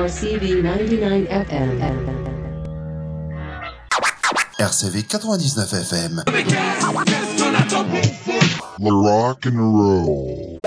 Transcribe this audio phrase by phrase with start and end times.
[0.00, 1.70] RCV 99 FM.
[4.58, 6.24] RCV 99 FM.
[8.78, 10.58] The rock and roll.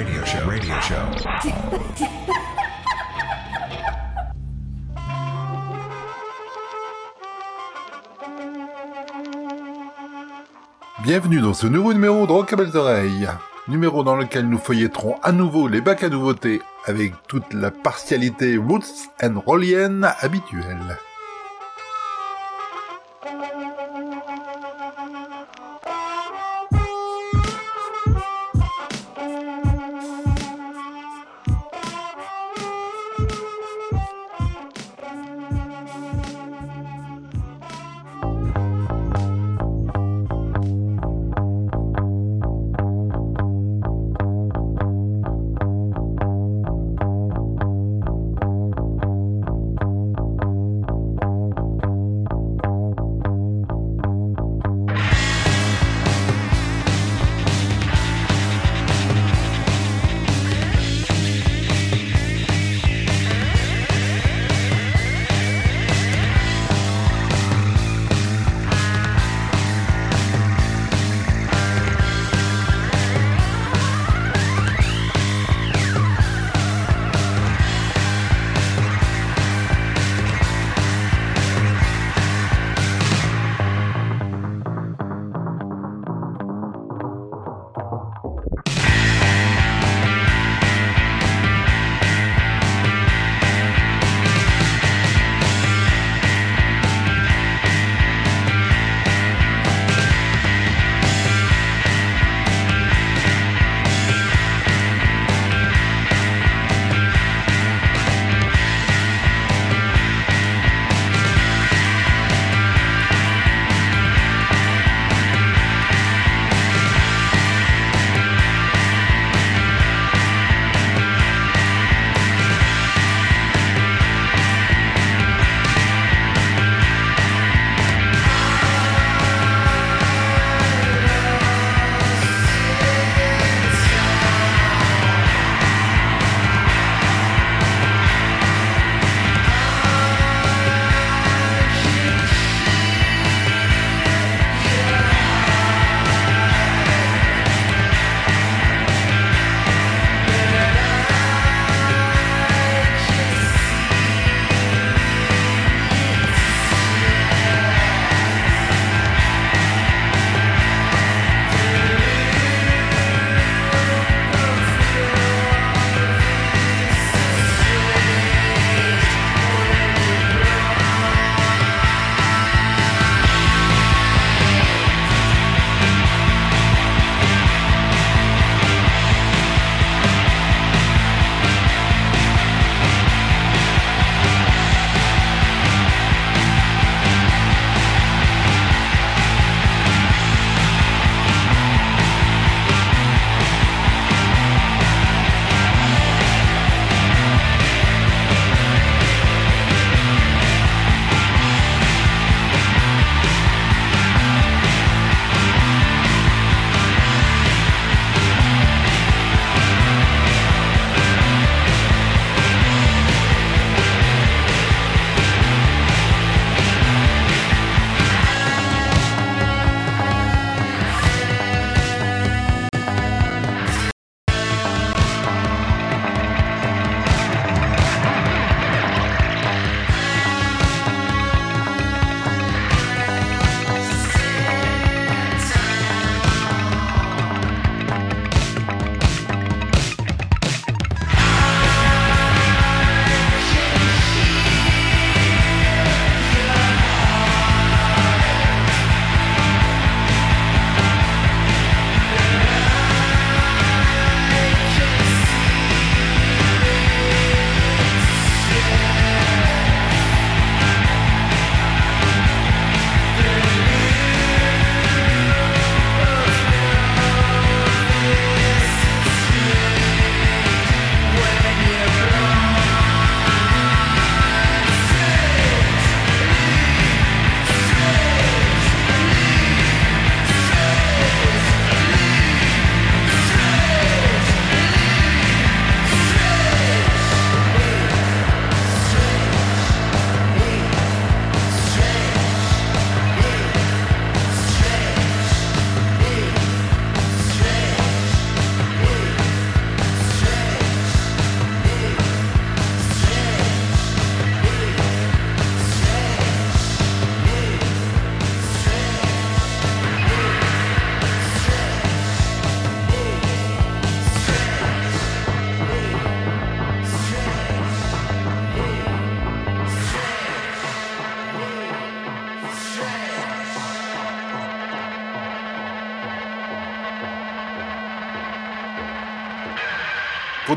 [0.00, 0.48] Radio show.
[0.48, 0.94] Radio show.
[11.02, 13.28] Bienvenue dans ce nouveau numéro de Rock à Belles Oreilles.
[13.68, 18.56] Numéro dans lequel nous feuilletterons à nouveau les bacs à nouveautés avec toute la partialité
[18.56, 20.96] roots and rollienne habituelle.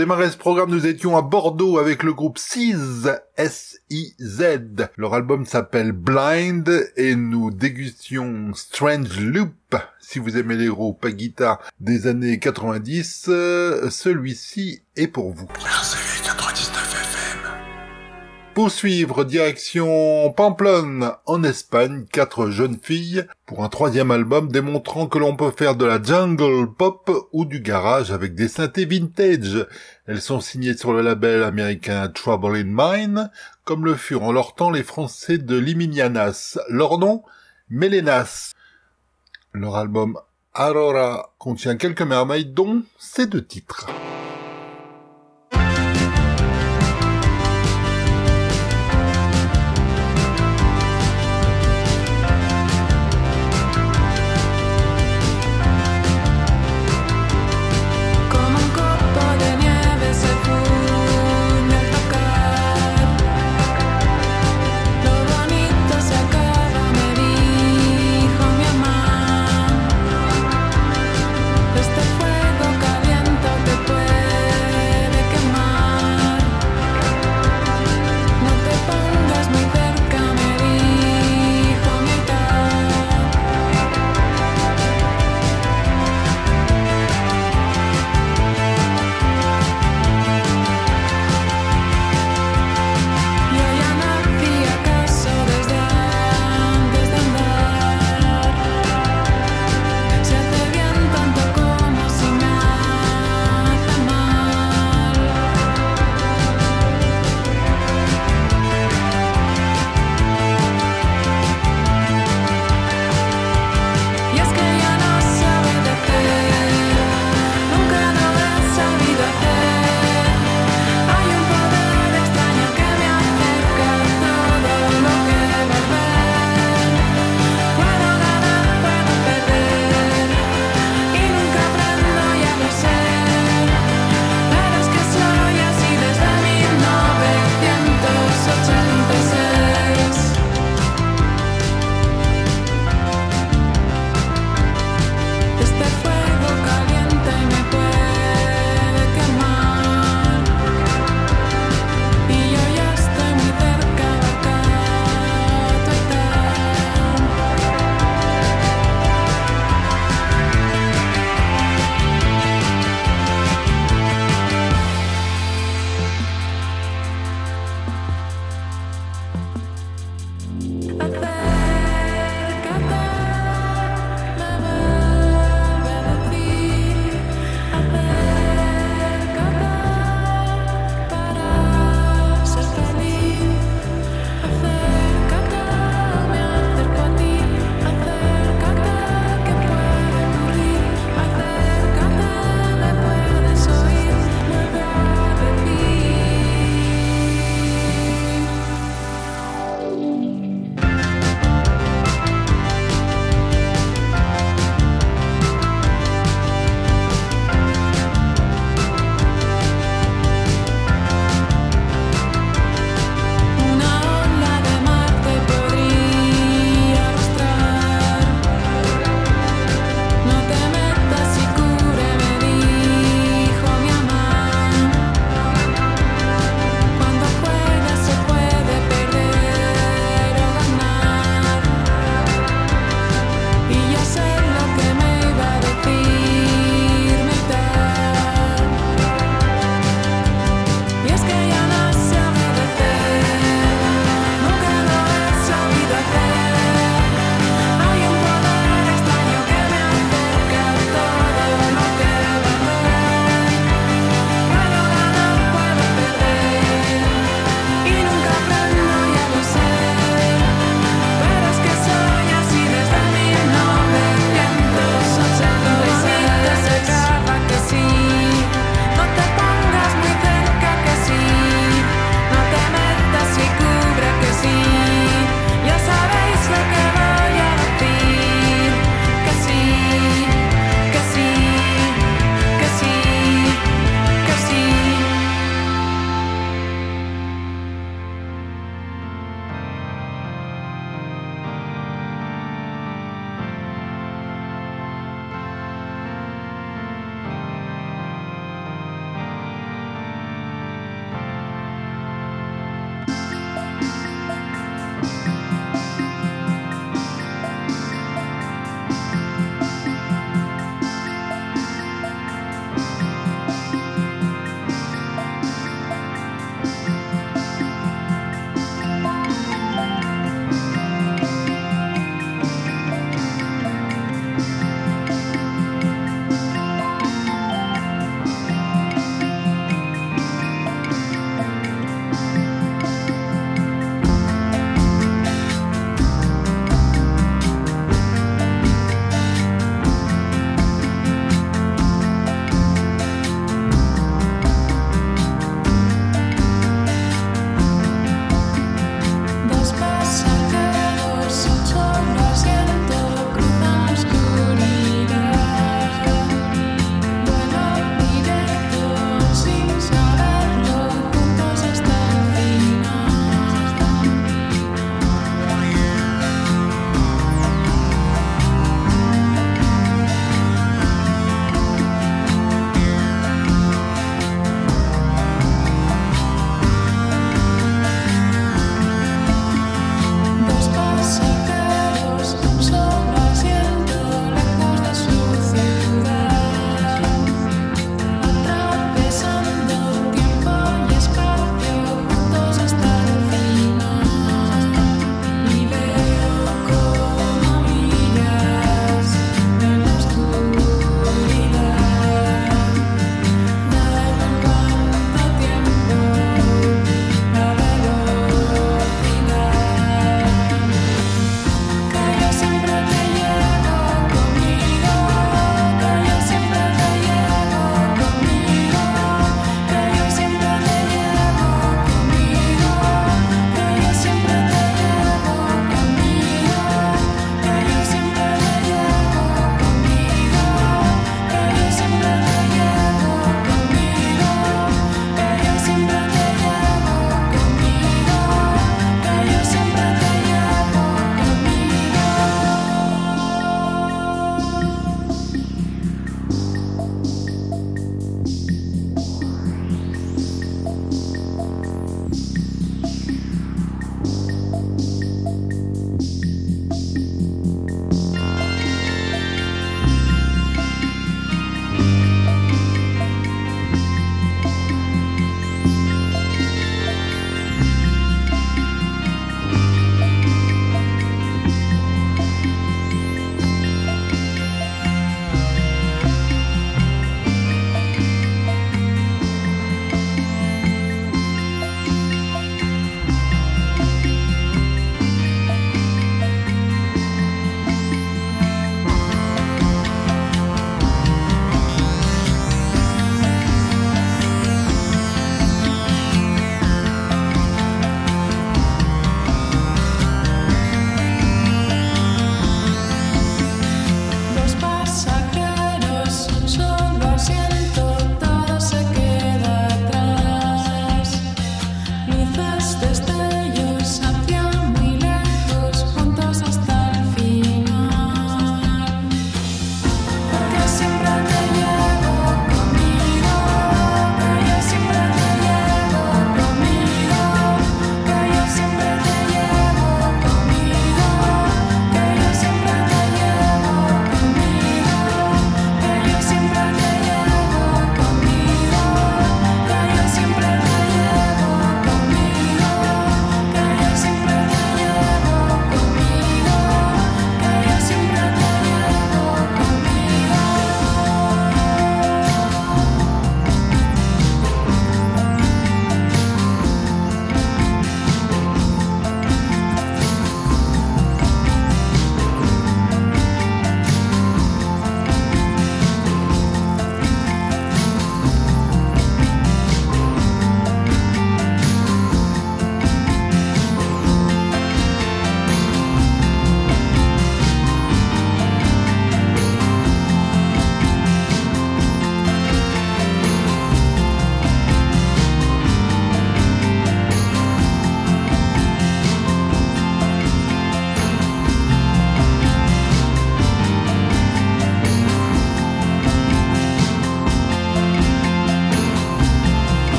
[0.00, 4.88] Démarrer ce programme, nous étions à Bordeaux avec le groupe Siz, S-I-Z.
[4.96, 9.76] Leur album s'appelle Blind et nous dégustions Strange Loop.
[10.00, 15.48] Si vous aimez les groupes à guitare des années 90, euh, celui-ci est pour vous.
[15.66, 16.09] RCV 99 FM.
[18.54, 25.18] Pour suivre, direction Pamplonne, en Espagne, quatre jeunes filles, pour un troisième album démontrant que
[25.18, 29.66] l'on peut faire de la jungle pop ou du garage avec des synthés vintage.
[30.06, 33.30] Elles sont signées sur le label américain Trouble in Mind,
[33.64, 36.58] comme le furent en leur temps les Français de Liminianas.
[36.68, 37.22] Leur nom
[37.70, 38.50] Mélénas.
[39.52, 40.18] Leur album
[40.58, 43.86] Aurora contient quelques merveilles dont ces deux titres.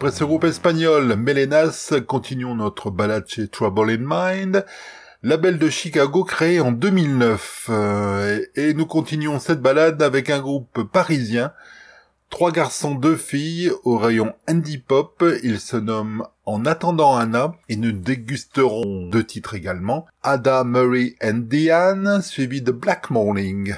[0.00, 4.64] Après ce groupe espagnol, Melenas, continuons notre balade chez Trouble in Mind,
[5.22, 7.66] label de Chicago créé en 2009.
[7.68, 11.52] Euh, et, nous continuons cette balade avec un groupe parisien,
[12.30, 15.22] trois garçons, deux filles, au rayon indie pop.
[15.42, 21.42] Ils se nomment En attendant Anna et nous dégusterons deux titres également, Ada Murray and
[21.50, 23.74] Diane, suivi de Black Morning.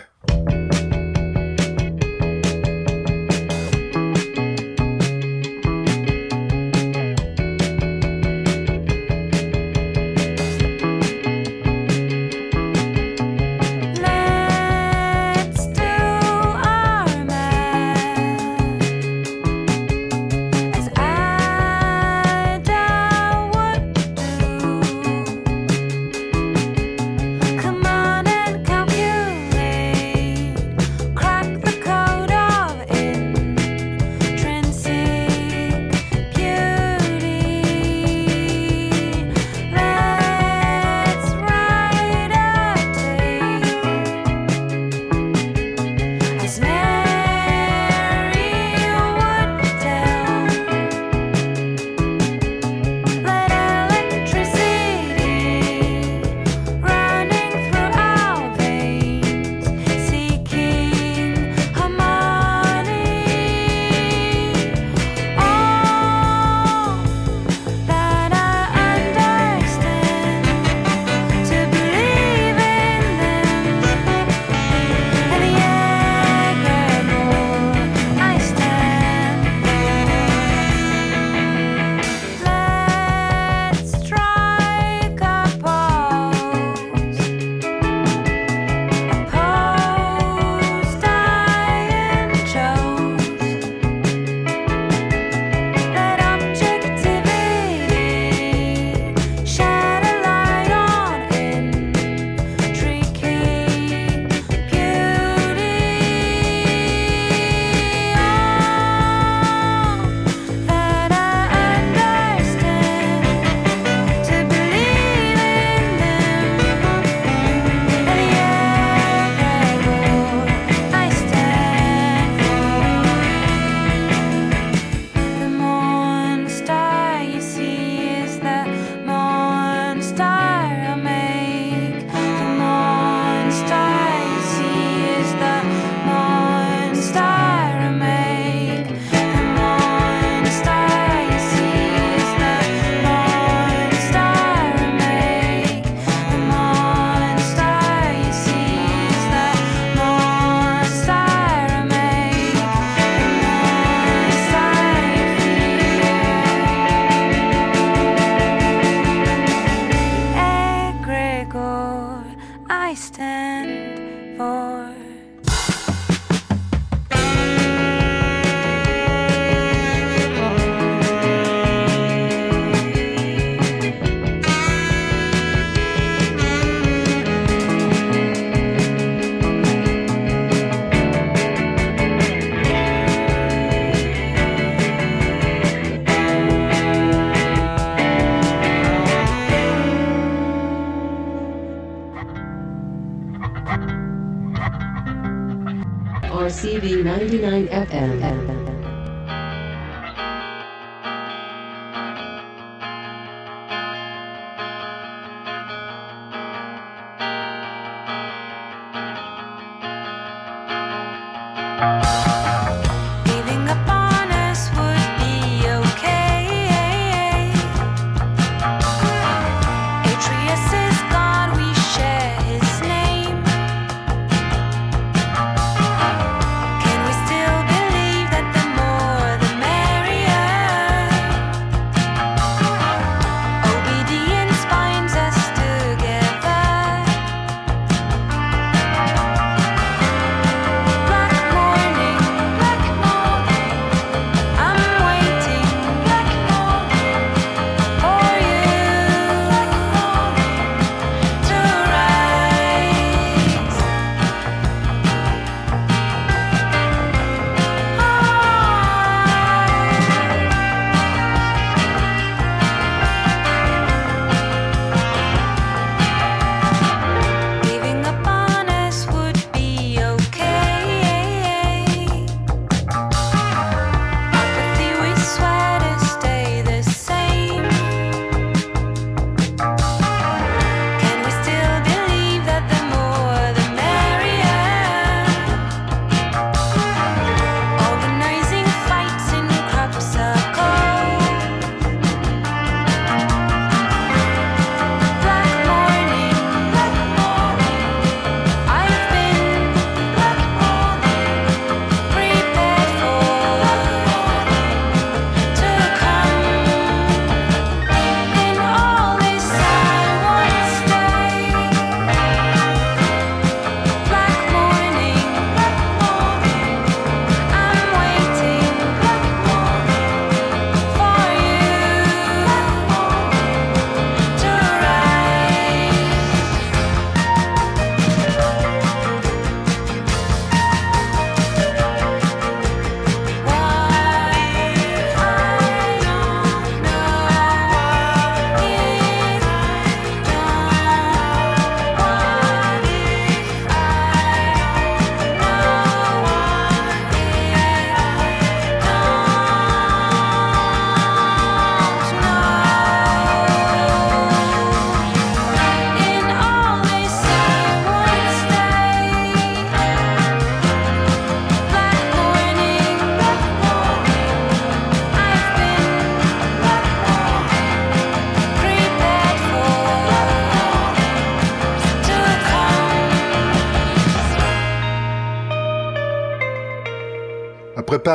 [196.52, 198.71] CB 99 FM.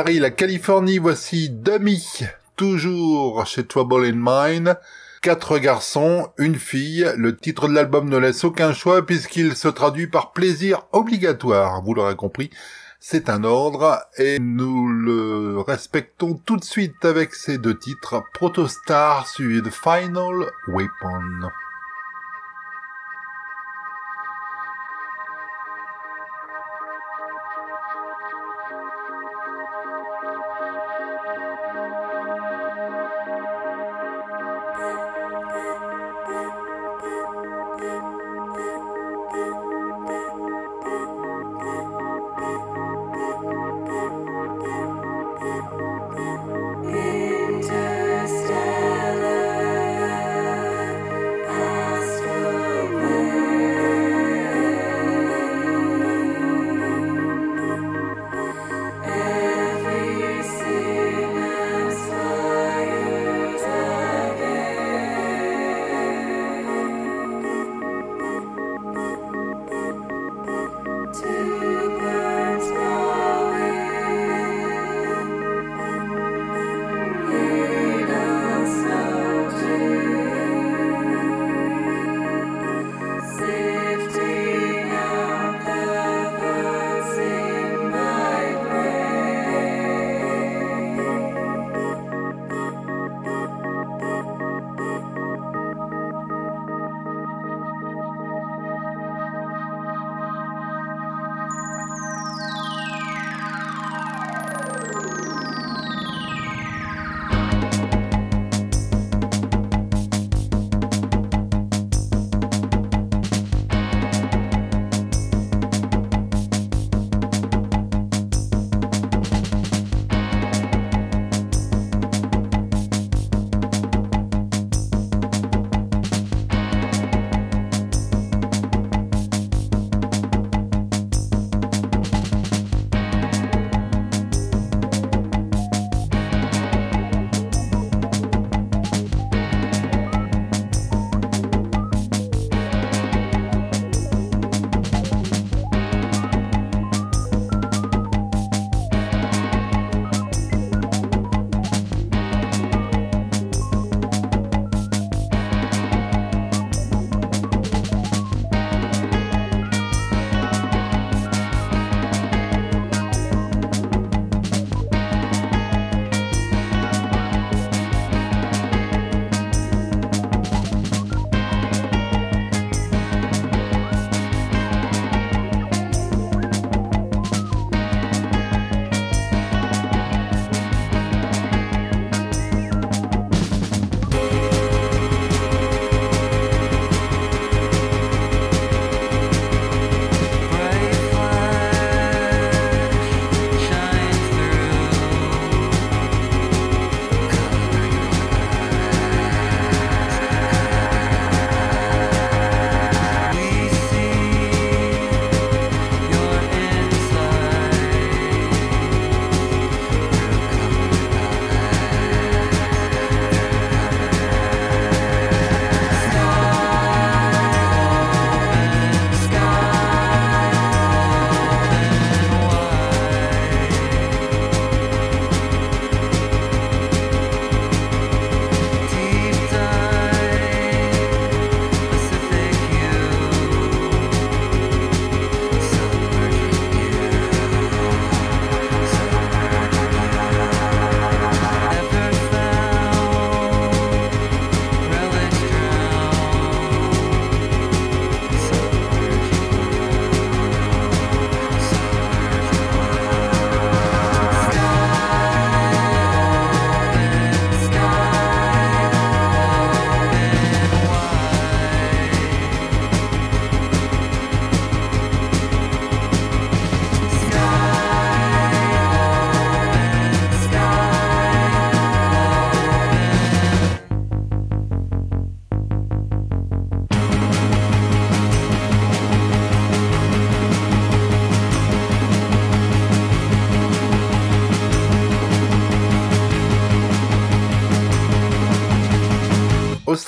[0.00, 2.20] Paris, la Californie, voici Dummy,
[2.54, 4.78] toujours chez Trouble in Mind.
[5.22, 7.04] Quatre garçons, une fille.
[7.16, 11.82] Le titre de l'album ne laisse aucun choix puisqu'il se traduit par plaisir obligatoire.
[11.82, 12.50] Vous l'aurez compris,
[13.00, 18.22] c'est un ordre et nous le respectons tout de suite avec ces deux titres.
[18.34, 21.50] Protostar suivi Final Weapon.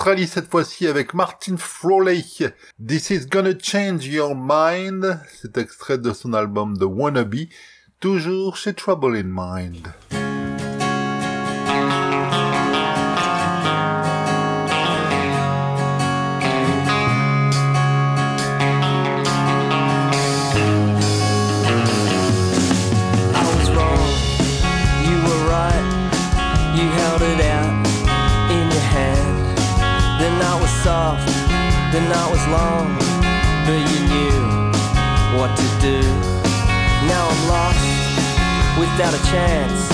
[0.00, 2.24] Australie cette fois-ci avec Martin Frawley.
[2.82, 5.20] This is gonna change your mind.
[5.30, 7.48] C'est extrait de son album The Wannabe.
[8.00, 9.89] toujours chez Trouble in Mind.
[31.92, 32.94] The night was long,
[33.66, 34.38] but you knew
[35.35, 35.98] what to do.
[37.11, 37.83] Now I'm lost
[38.79, 39.90] without a chance,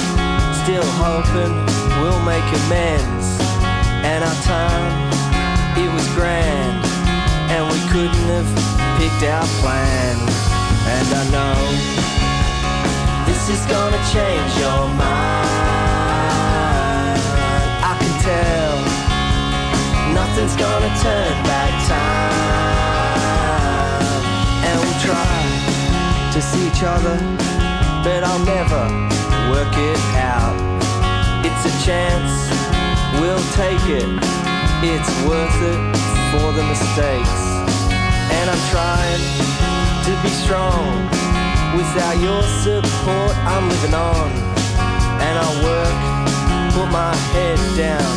[0.60, 1.56] still hoping
[2.00, 3.40] we'll make amends.
[4.04, 4.92] And our time,
[5.80, 6.84] it was grand,
[7.48, 8.50] and we couldn't have
[9.00, 10.16] picked our plan.
[10.92, 11.56] And I know.
[13.24, 15.56] This is gonna change your mind.
[17.80, 18.76] I can tell.
[20.12, 21.65] Nothing's gonna turn back
[26.36, 27.16] to see each other,
[28.04, 28.84] but I'll never
[29.48, 30.52] work it out.
[31.40, 32.52] It's a chance,
[33.16, 34.04] we'll take it.
[34.84, 35.80] It's worth it
[36.28, 37.40] for the mistakes.
[38.36, 39.24] And I'm trying
[40.04, 41.08] to be strong.
[41.72, 44.28] Without your support, I'm living on.
[45.24, 45.96] And I'll work,
[46.76, 48.12] put my head down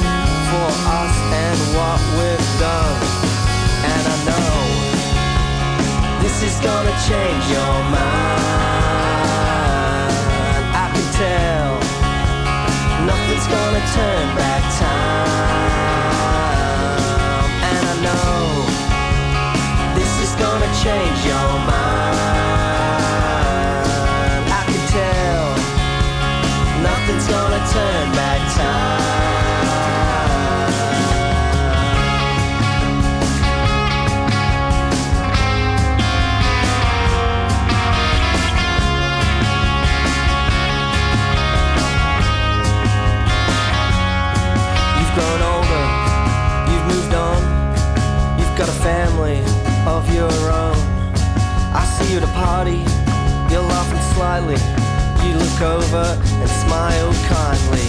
[0.51, 0.67] for
[0.99, 3.38] us and what we've done.
[6.41, 8.39] This is gonna change your mind.
[10.73, 11.71] I can tell
[13.06, 15.10] nothing's gonna turn back time.
[17.69, 18.39] And I know
[19.95, 21.88] this is gonna change your mind.
[50.13, 50.78] Your own.
[51.74, 52.84] I see you at a party,
[53.52, 54.60] you're laughing slightly.
[55.26, 56.06] You look over
[56.41, 57.88] and smile kindly.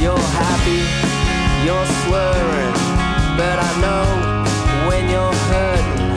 [0.00, 0.82] You're happy,
[1.64, 2.76] you're slurring,
[3.36, 4.06] but I know
[4.88, 6.10] when you're hurting.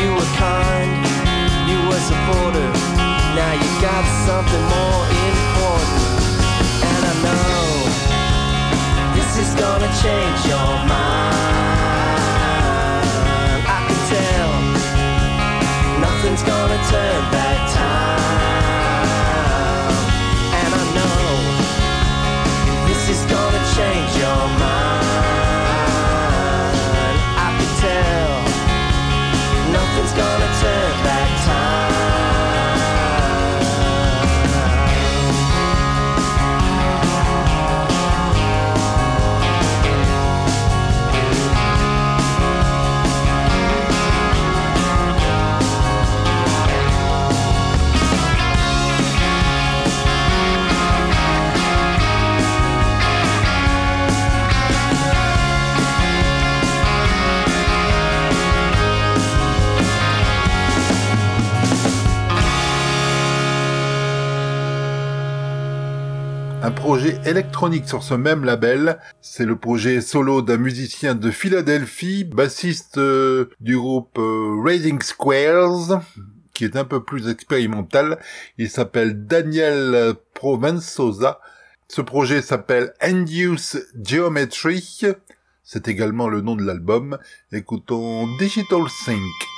[0.00, 0.90] You were kind,
[1.70, 2.74] you were supportive.
[3.36, 6.04] Now you got something more important,
[6.90, 7.56] and I know.
[9.16, 11.65] This is gonna change your mind.
[16.36, 18.20] Nothing's gonna turn back time.
[20.54, 21.18] And I know
[22.88, 24.35] this is gonna change your
[67.26, 73.50] électronique sur ce même label, c'est le projet solo d'un musicien de Philadelphie, bassiste euh,
[73.60, 76.02] du groupe euh, Raising Squares,
[76.54, 78.18] qui est un peu plus expérimental.
[78.58, 81.40] Il s'appelle Daniel Provenzosa.
[81.88, 85.02] Ce projet s'appelle Induce Geometry.
[85.64, 87.18] C'est également le nom de l'album.
[87.50, 89.55] Écoutons Digital Sync.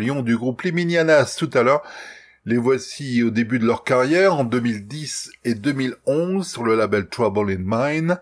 [0.00, 1.82] Parlions du groupe Les Minianas tout à l'heure.
[2.46, 7.50] Les voici au début de leur carrière en 2010 et 2011 sur le label Trouble
[7.52, 8.18] in Mine.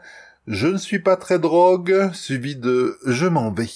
[0.48, 3.68] Je ne suis pas très drogue, suivi de Je m'en vais.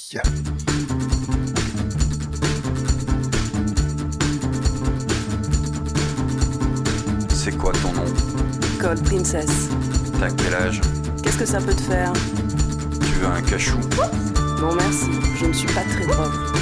[7.29, 8.05] C'est quoi ton nom?
[8.81, 9.69] Cold Princess.
[10.19, 10.81] T'as quel âge?
[11.23, 12.13] Qu'est-ce que ça peut te faire?
[13.01, 13.79] Tu veux un cachou?
[14.61, 15.07] Non merci,
[15.39, 16.62] je ne suis pas très drogue.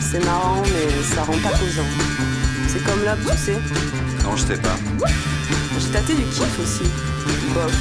[0.00, 1.86] C'est marrant mais ça rend pas causant.
[2.68, 3.58] C'est comme l'op, tu sais.
[4.22, 4.76] Non, je sais pas.
[5.78, 6.88] J'ai tâté du kiff aussi.
[7.54, 7.72] Bof.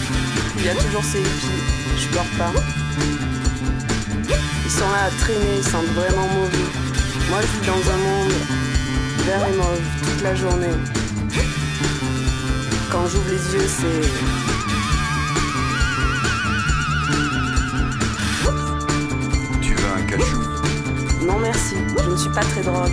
[0.58, 1.64] Il y a toujours ces hippies.
[1.98, 2.52] Je pleure pas.
[4.66, 6.70] Ils sont là à traîner, ils sentent vraiment mauvais.
[7.30, 8.34] Moi, je vis dans un monde
[9.26, 10.68] vert et mauve toute la journée.
[12.92, 14.49] Quand j'ouvre les yeux, c'est.
[22.34, 22.92] Pas très drogue.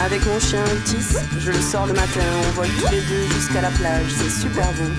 [0.00, 3.60] Avec mon chien Otis, je le sors le matin, on vole tous les deux jusqu'à
[3.60, 4.90] la plage, c'est super beau.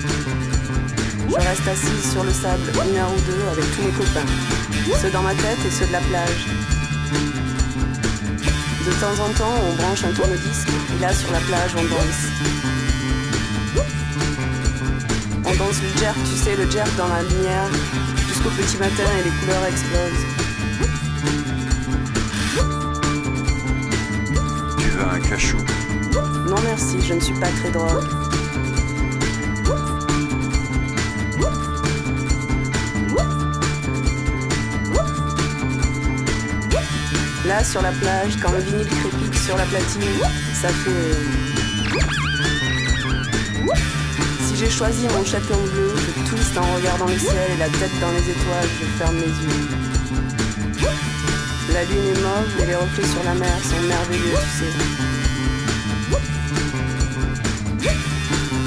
[1.28, 4.28] Je reste assise sur le sable une heure ou deux avec tous mes copains,
[5.00, 6.46] ceux dans ma tête et ceux de la plage.
[8.86, 12.57] De temps en temps, on branche un tourne-disque et là sur la plage, on danse.
[15.58, 17.68] Danse le jerk, tu sais, le jerk dans la lumière,
[18.28, 20.26] jusqu'au petit matin et les couleurs explosent.
[24.78, 25.58] Tu veux un cachou?
[26.48, 28.04] Non merci, je ne suis pas très drogue.
[37.46, 40.02] Là, sur la plage, quand le vinyle crépite sur la platine,
[40.54, 41.57] ça fait...
[44.58, 48.10] j'ai choisi mon château bleu, je twiste en regardant le ciel et la tête dans
[48.10, 49.68] les étoiles, je ferme les yeux.
[51.72, 54.72] La lune est mauve et les reflets sur la mer sont merveilleux, tu sais.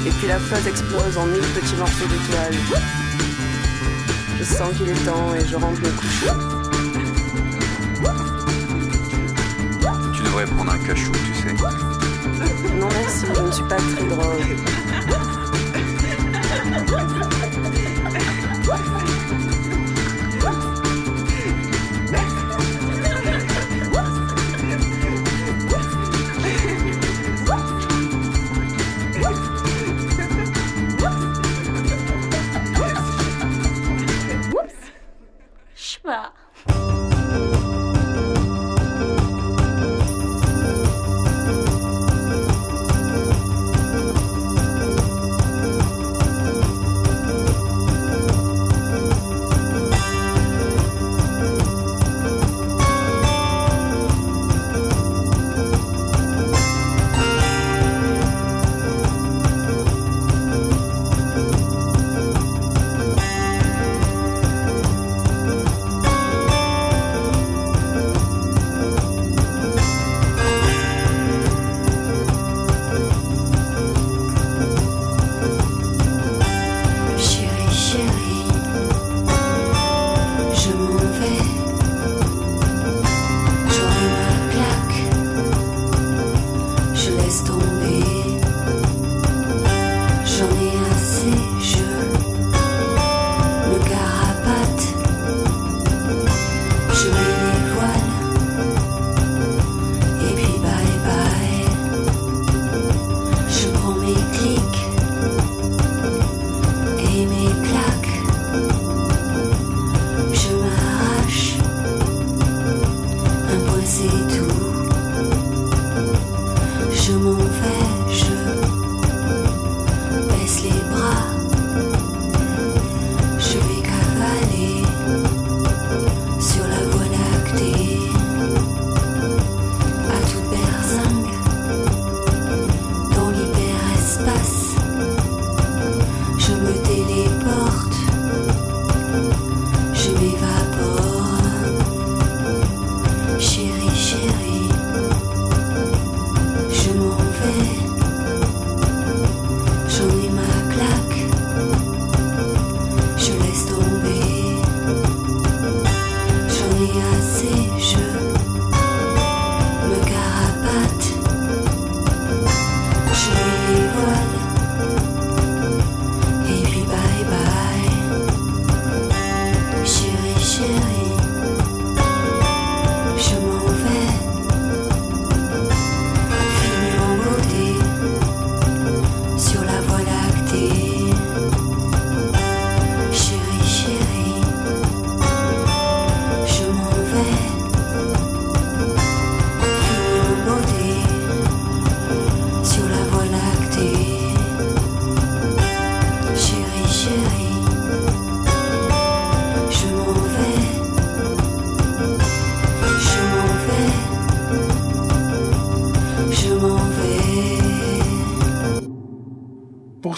[0.06, 2.56] Et puis la fuzz explose en mille petits morceaux d'étoiles.
[4.38, 6.32] Je sens qu'il est temps et je rentre me coucher.
[10.16, 11.54] Tu devrais prendre un cachou, tu sais.
[12.78, 14.81] Non merci, je ne suis pas très drogue.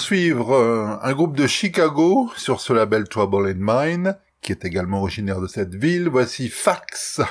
[0.04, 5.00] Poursuivre, euh, un groupe de Chicago sur ce label Trouble in Mind, qui est également
[5.00, 7.22] originaire de cette ville, voici Fax.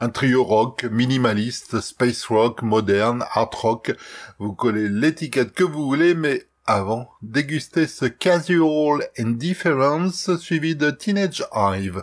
[0.00, 3.94] Un trio rock, minimaliste, space rock, moderne, art rock.
[4.40, 11.44] Vous collez l'étiquette que vous voulez, mais avant, dégustez ce Casual Indifference suivi de Teenage
[11.54, 12.02] Hive.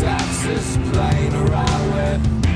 [0.00, 2.49] taxes plane around with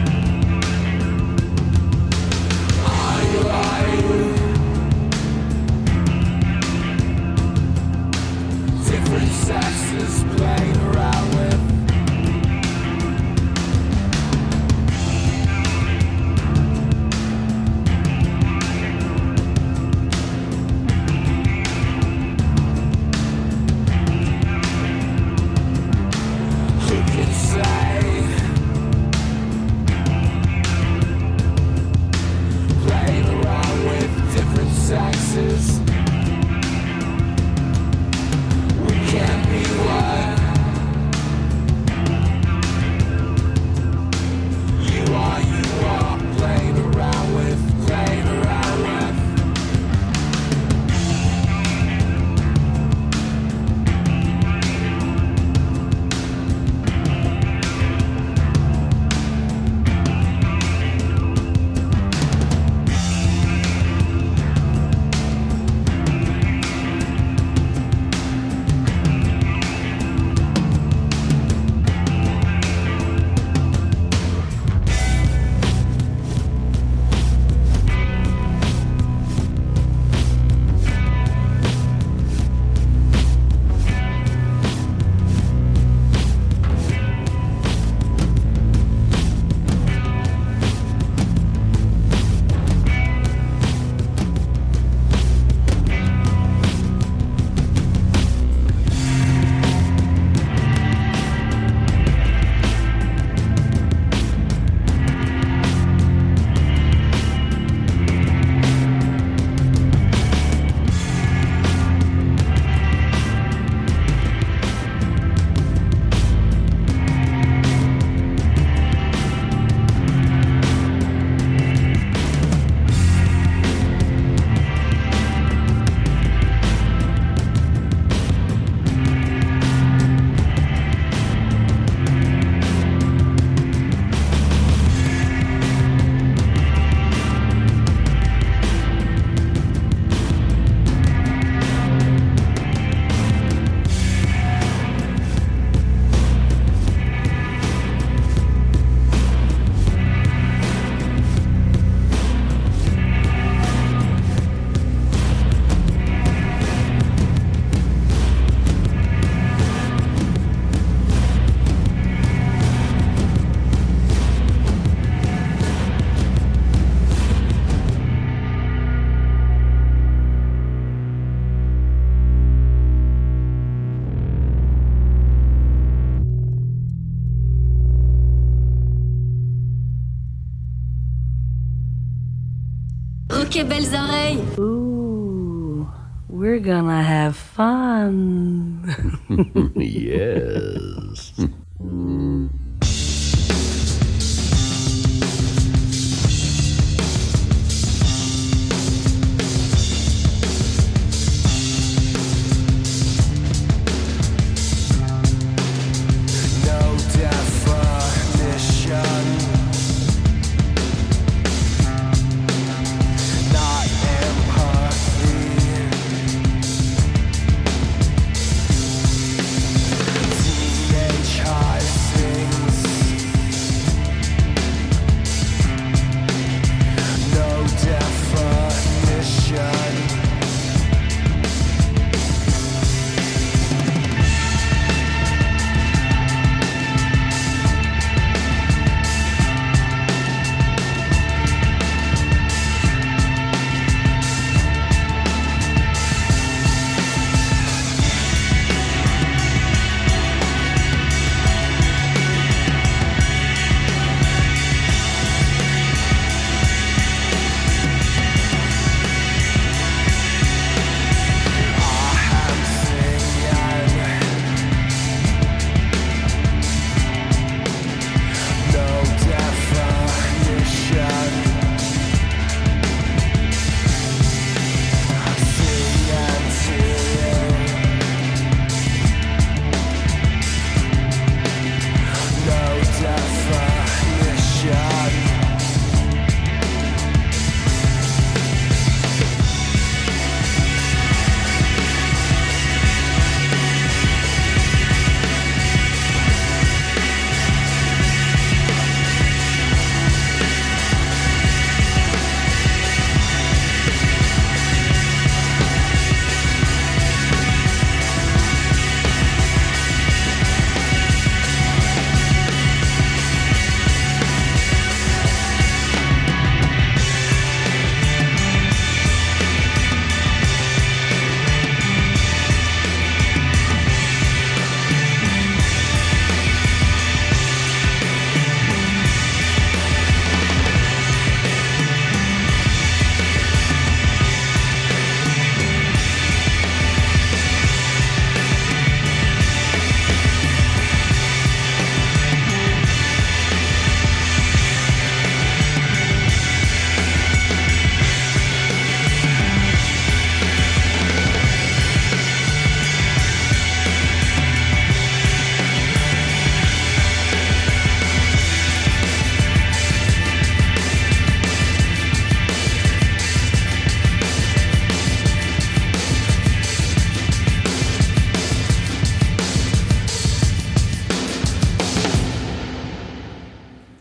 [183.54, 184.58] Ok, belles oreilles.
[184.58, 185.86] Ooh,
[186.28, 188.82] we're gonna have fun.
[189.76, 191.38] yes.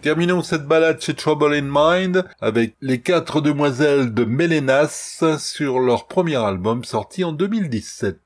[0.03, 6.07] Terminons cette balade chez Trouble in Mind avec les quatre demoiselles de Mélénas sur leur
[6.07, 8.19] premier album sorti en 2017.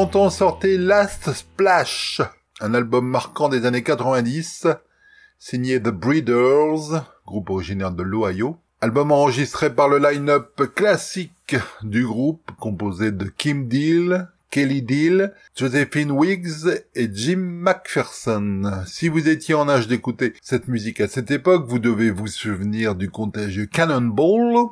[0.00, 2.22] 30 ans sortait Last Splash,
[2.62, 4.66] un album marquant des années 90,
[5.38, 8.56] signé The Breeders, groupe originaire de l'Ohio.
[8.80, 16.12] Album enregistré par le line-up classique du groupe, composé de Kim Deal, Kelly Deal, Josephine
[16.12, 18.82] Wiggs et Jim McPherson.
[18.86, 22.94] Si vous étiez en âge d'écouter cette musique à cette époque, vous devez vous souvenir
[22.94, 24.70] du contagieux Cannonball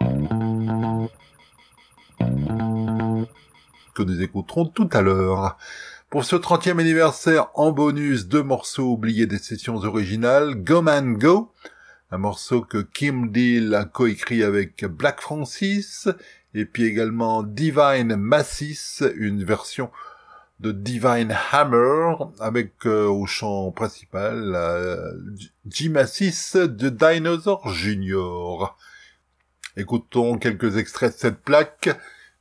[3.98, 5.58] que nous écouterons tout à l'heure.
[6.08, 11.52] Pour ce 30e anniversaire, en bonus, deux morceaux oubliés des sessions originales, Go Man Go,
[12.12, 16.08] un morceau que Kim Deal a coécrit avec Black Francis,
[16.54, 19.90] et puis également Divine Massis, une version
[20.60, 25.12] de Divine Hammer, avec euh, au chant principal euh,
[25.66, 28.78] Jim Massis de Dinosaur Junior.
[29.76, 31.98] Écoutons quelques extraits de cette plaque.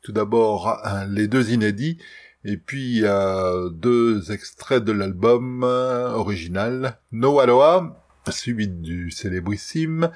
[0.08, 1.98] Tout d'abord, euh, les deux inédits,
[2.46, 10.10] et puis euh, deux extraits de l'album euh, original, No Aloha, suivi du célébrissime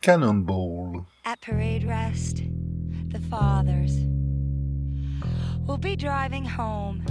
[0.00, 1.04] Cannonball.
[1.24, 2.38] At parade rest,
[3.12, 3.92] the fathers
[5.68, 7.04] will be driving home.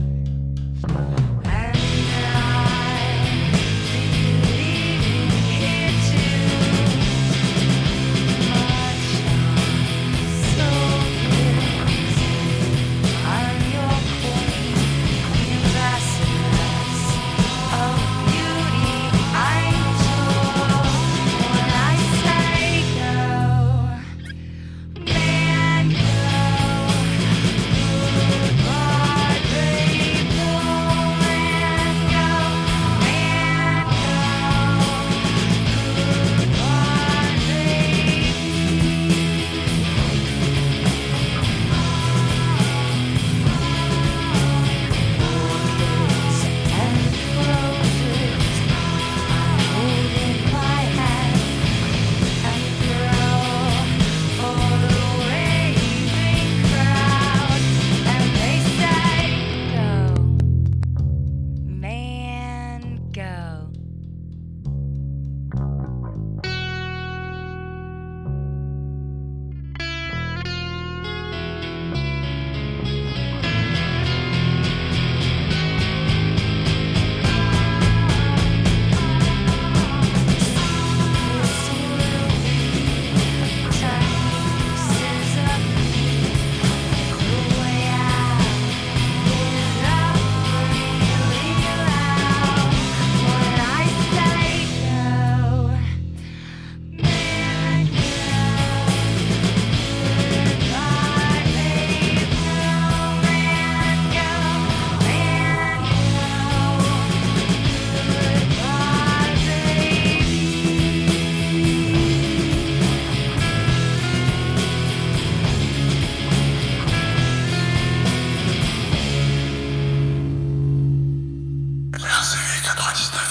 [122.66, 123.25] と同時に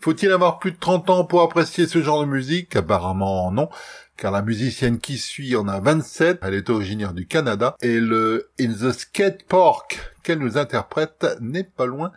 [0.00, 2.74] Faut-il avoir plus de 30 ans pour apprécier ce genre de musique?
[2.74, 3.68] Apparemment non,
[4.16, 8.50] car la musicienne qui suit en a 27, elle est originaire du Canada, et le
[8.58, 12.12] In the Skate Park qu'elle nous interprète n'est pas loin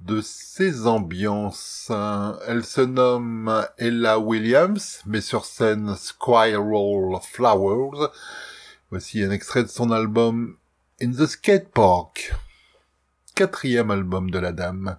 [0.00, 1.90] de ces ambiances.
[2.46, 8.10] Elle se nomme Ella Williams, mais sur scène Squirrel Flowers.
[8.90, 10.58] Voici un extrait de son album
[11.00, 12.34] In the Skate Park,
[13.34, 14.98] quatrième album de la dame.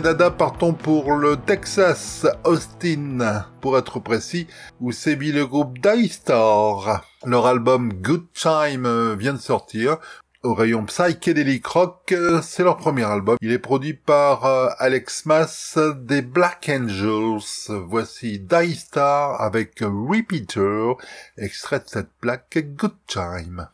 [0.00, 4.46] Partons pour le Texas, Austin, pour être précis,
[4.80, 7.04] où sévit le groupe Daystar.
[7.26, 9.98] Leur album Good Time euh, vient de sortir.
[10.42, 13.36] Au rayon psychédélique rock, euh, c'est leur premier album.
[13.42, 17.68] Il est produit par euh, Alex Mass des Black Angels.
[17.68, 20.96] Voici Daystar avec Repeater,
[21.36, 23.68] extrait de cette plaque Good Time.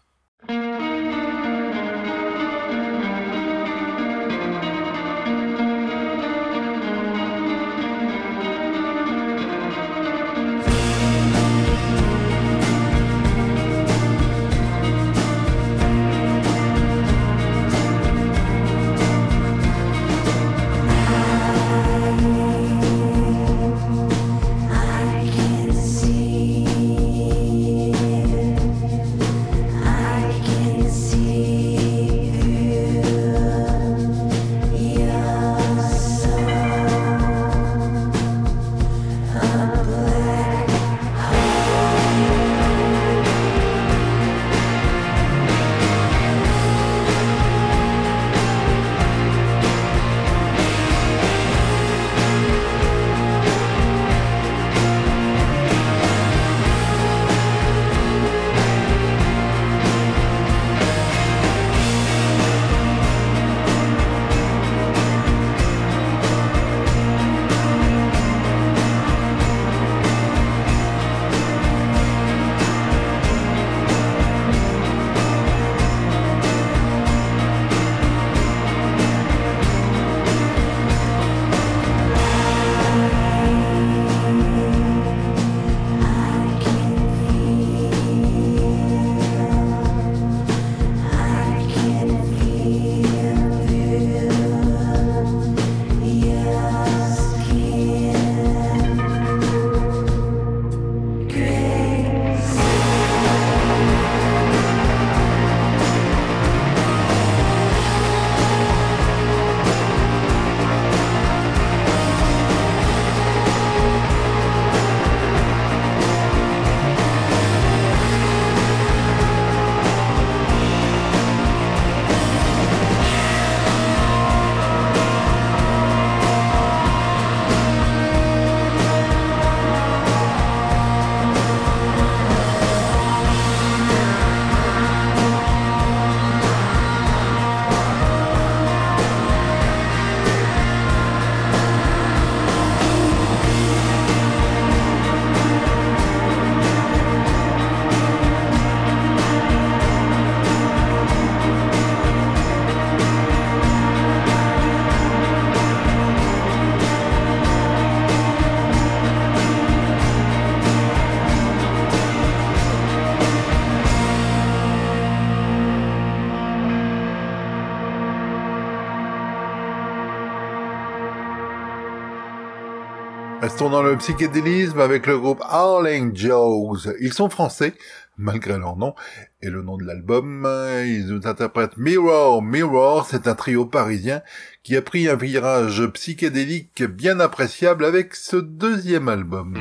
[173.56, 176.92] Restons dans le psychédélisme avec le groupe Howling Joes.
[177.00, 177.72] Ils sont français,
[178.18, 178.94] malgré leur nom
[179.40, 180.46] et le nom de l'album.
[180.84, 182.42] Ils nous interprètent Mirror.
[182.42, 184.20] Mirror, c'est un trio parisien
[184.62, 189.54] qui a pris un virage psychédélique bien appréciable avec ce deuxième album.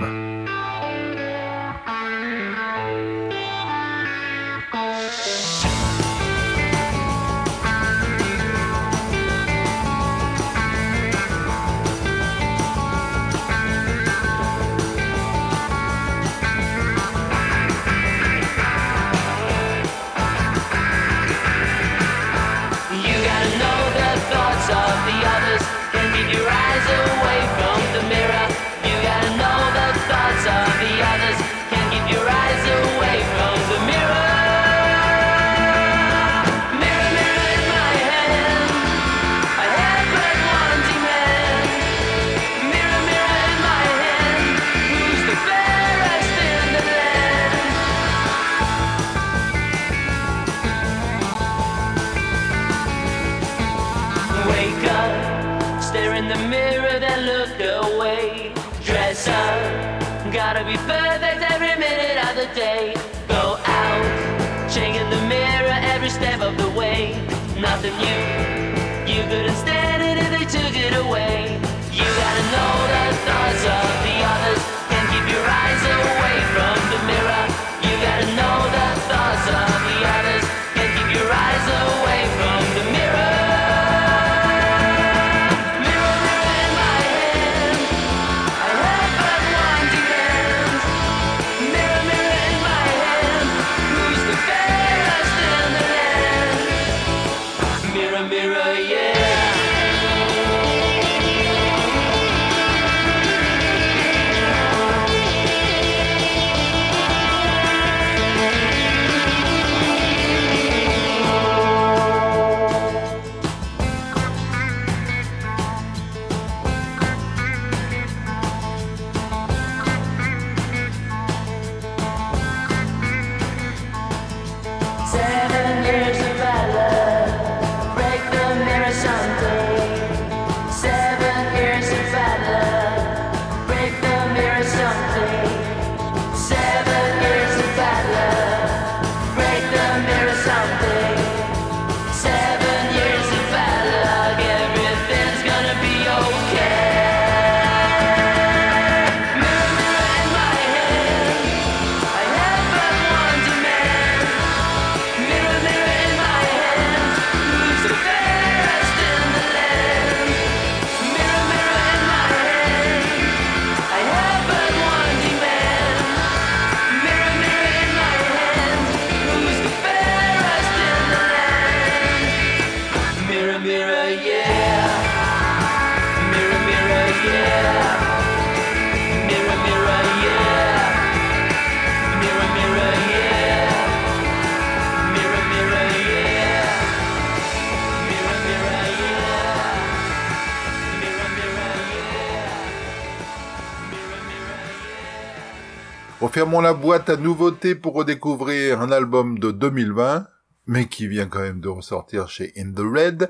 [196.36, 200.28] fermons la boîte à nouveautés pour redécouvrir un album de 2020,
[200.68, 203.30] mais qui vient quand même de ressortir chez In the Red,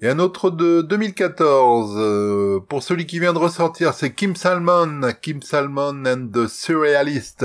[0.00, 1.96] et un autre de 2014.
[1.98, 7.44] Euh, pour celui qui vient de ressortir, c'est Kim Salmon, Kim Salmon and the Surrealist.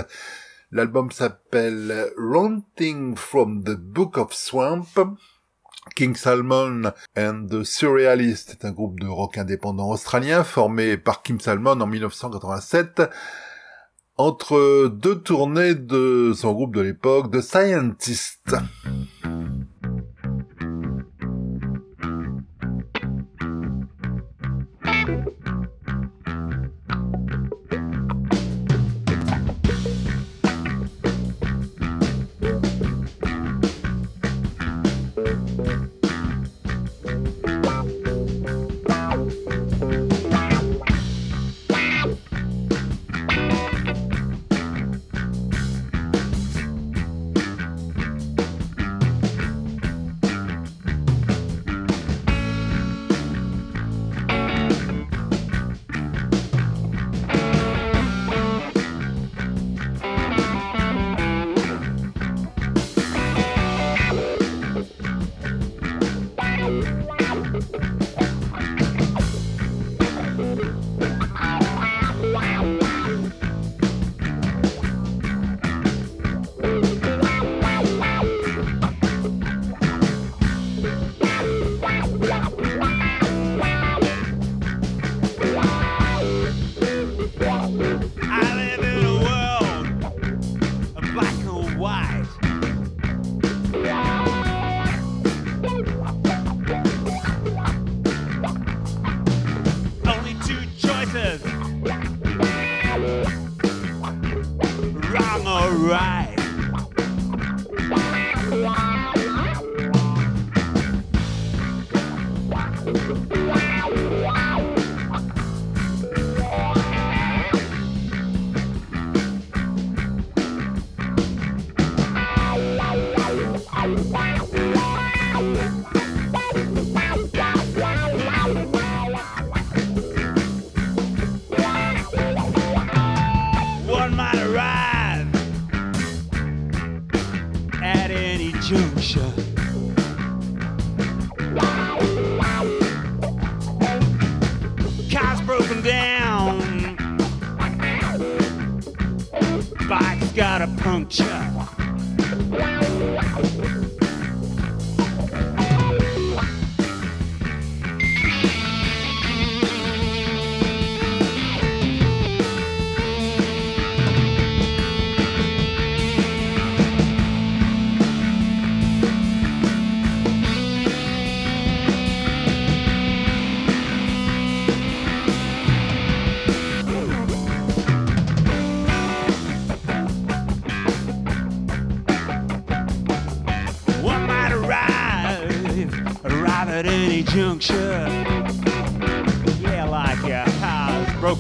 [0.72, 4.85] L'album s'appelle Ranting from the Book of Swamp.
[5.97, 11.41] King Salmon and the Surrealist est un groupe de rock indépendant australien formé par Kim
[11.41, 13.01] Salmon en 1987
[14.17, 18.55] entre deux tournées de son groupe de l'époque, The Scientist.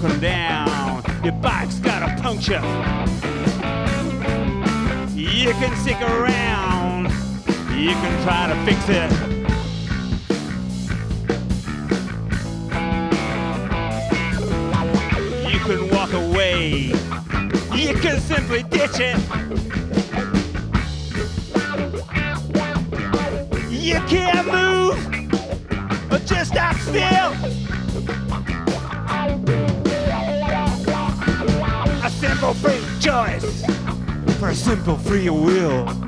[0.05, 1.03] broken down.
[1.23, 2.61] Your bike's got a puncture.
[5.15, 7.09] You can stick around.
[7.71, 9.11] You can try to fix it.
[15.51, 16.91] You can walk away.
[17.75, 19.84] You can simply ditch it.
[34.65, 36.04] simple free will.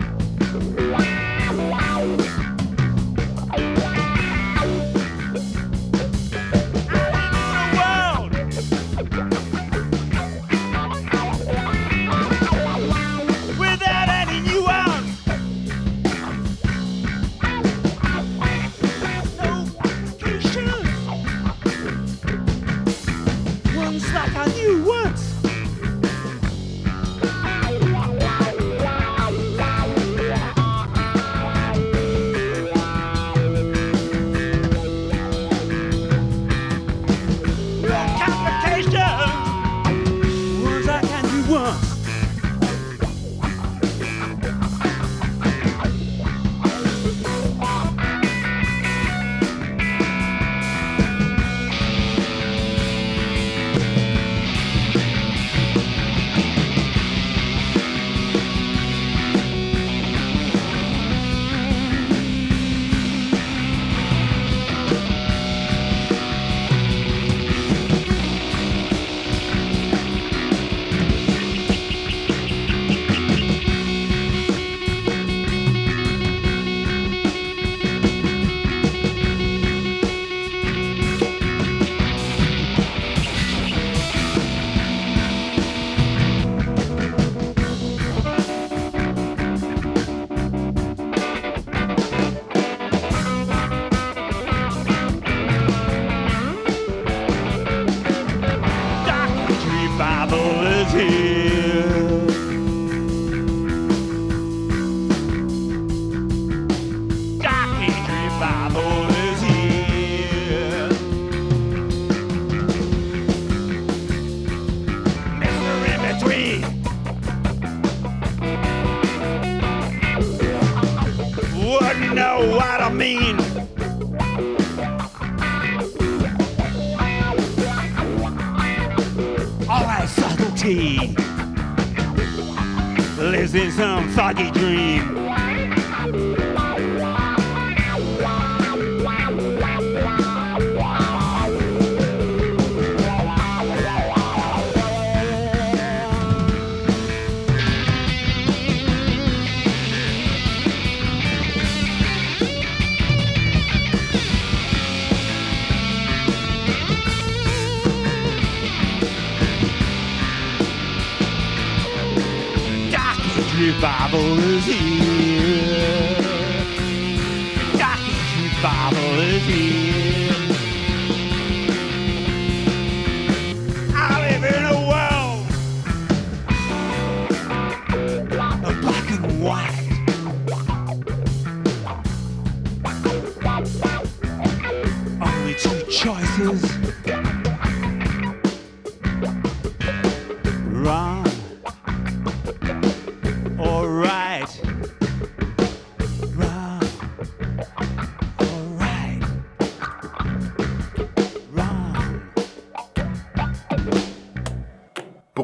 [134.34, 134.57] Doggy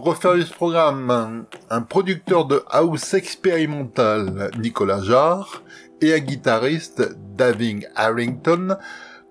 [0.04, 5.64] pour refaire ce programme un, producteur de house expérimental, Nicolas Jarre,
[6.02, 8.76] et un guitariste, Davin Harrington,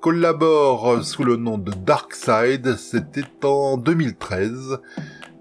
[0.00, 4.78] collaborent sous le nom de Darkside, c'était en 2013.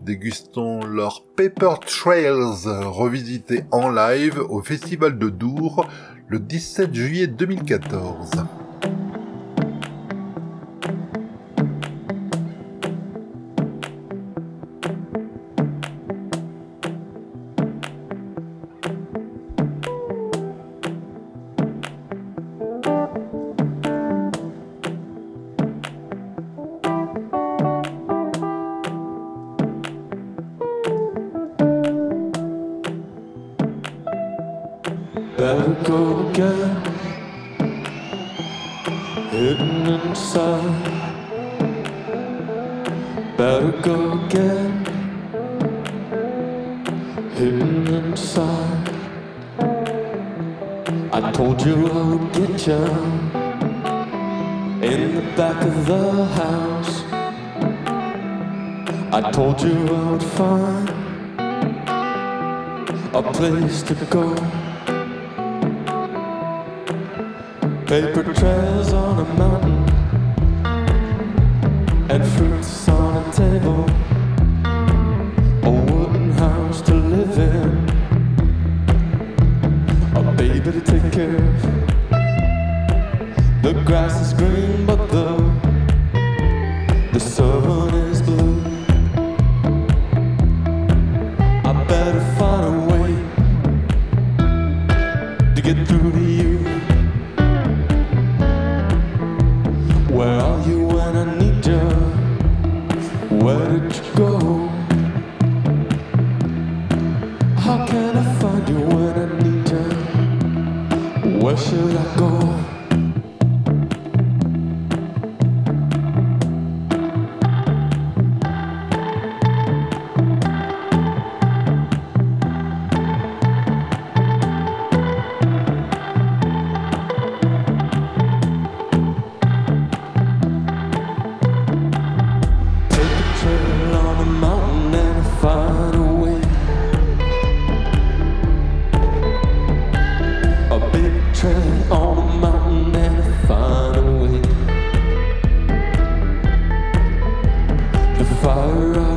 [0.02, 5.88] Dégustons leur Paper Trails revisité en live au Festival de Dour
[6.28, 8.32] le 17 juillet 2014.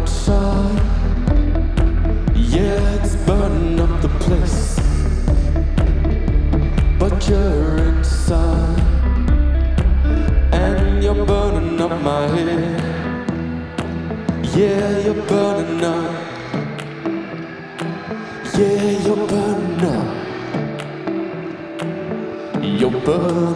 [0.05, 0.82] Outside,
[2.36, 4.76] yeah, it's burning up the place.
[6.98, 8.81] But you're inside,
[10.52, 12.82] and you're burning up my head.
[14.55, 16.12] Yeah, you're burning up.
[18.59, 20.06] Yeah, you're burning up.
[22.62, 23.53] You're burning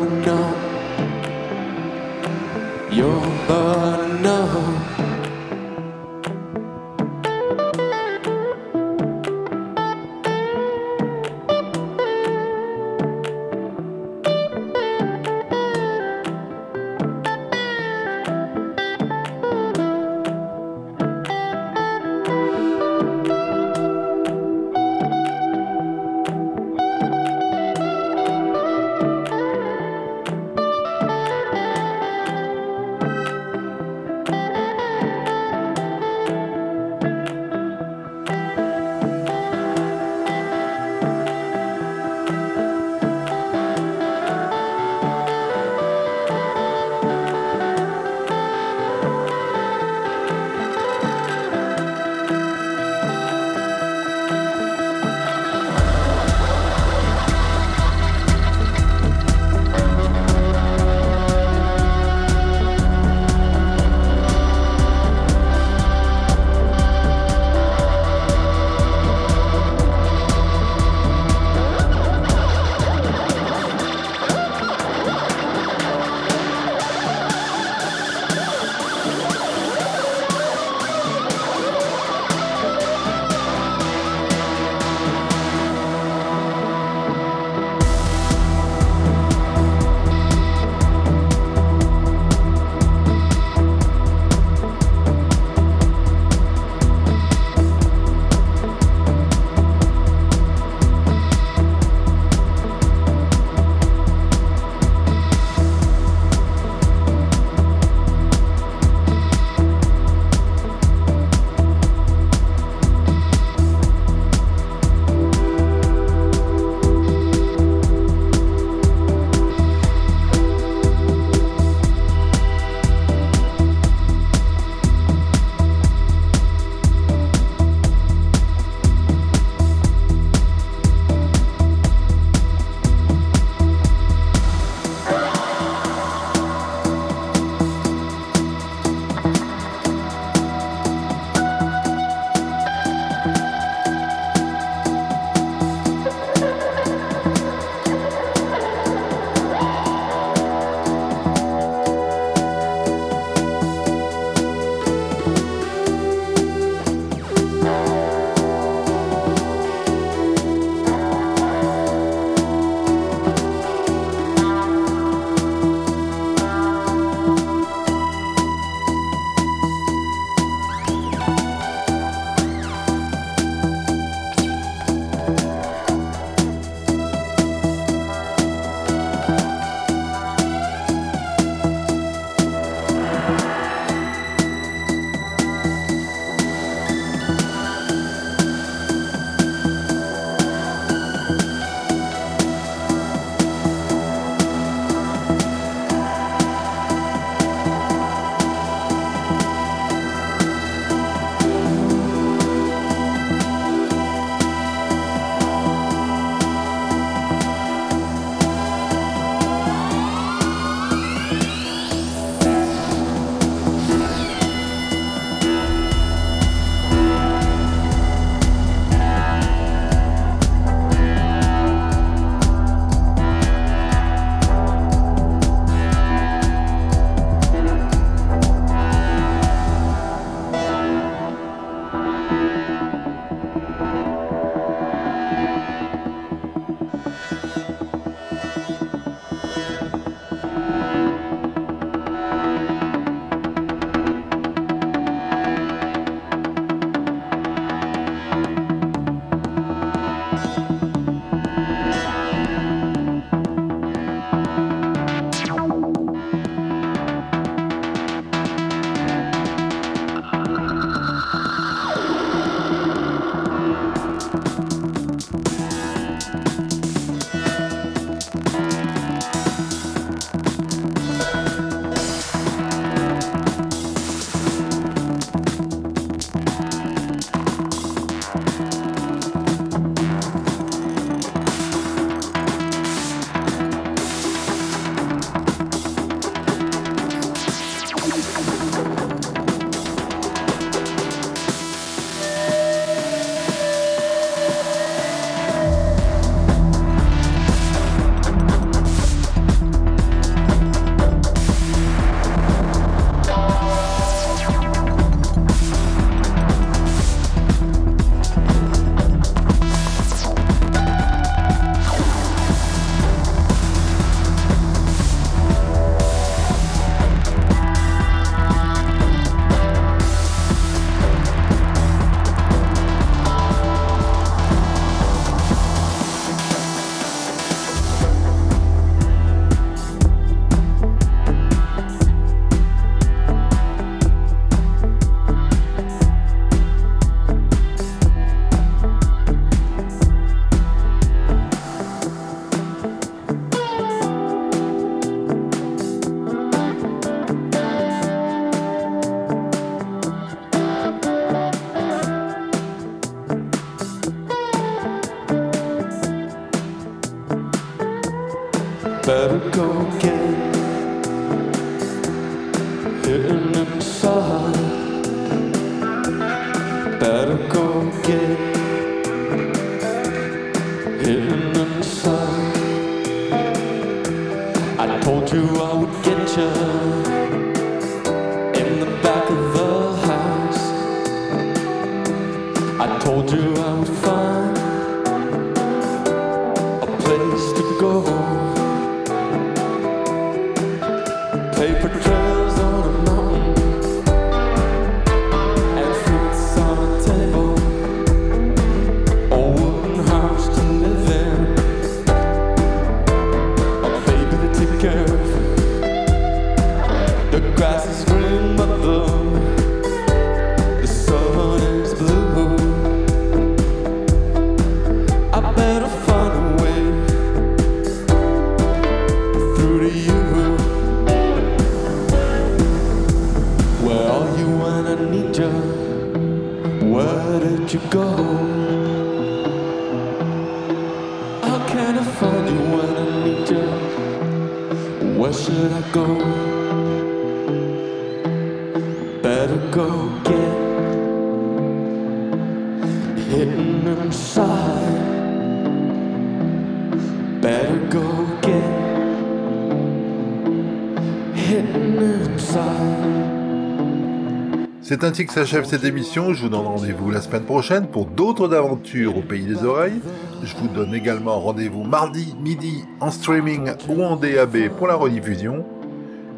[455.00, 456.34] C'est ainsi que s'achève cette émission.
[456.34, 460.00] Je vous donne rendez-vous la semaine prochaine pour d'autres aventures au pays des oreilles.
[460.42, 465.64] Je vous donne également rendez-vous mardi midi en streaming ou en DAB pour la rediffusion.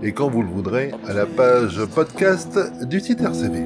[0.02, 3.60] Et quand vous le voudrez, à la page podcast du site RCV.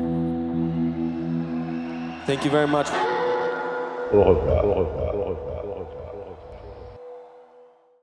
[2.28, 2.86] Thank you very much.
[4.12, 4.64] Au revoir.
[4.64, 5.03] Au revoir.